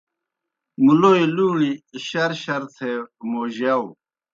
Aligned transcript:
مُلوئے 0.83 1.23
لُوݨیْ 1.35 1.71
شرشر 2.07 2.61
تھے 2.75 2.91
موجِیاؤ۔ 3.29 3.85